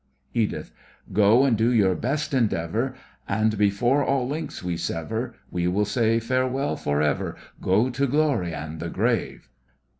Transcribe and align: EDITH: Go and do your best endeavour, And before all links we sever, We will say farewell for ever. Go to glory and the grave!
EDITH: 0.33 0.71
Go 1.13 1.43
and 1.45 1.55
do 1.55 1.71
your 1.71 1.93
best 1.93 2.33
endeavour, 2.33 2.95
And 3.29 3.55
before 3.55 4.03
all 4.03 4.27
links 4.27 4.63
we 4.63 4.75
sever, 4.75 5.35
We 5.51 5.67
will 5.67 5.85
say 5.85 6.19
farewell 6.19 6.75
for 6.75 7.03
ever. 7.03 7.35
Go 7.61 7.91
to 7.91 8.07
glory 8.07 8.51
and 8.51 8.79
the 8.79 8.89
grave! 8.89 9.47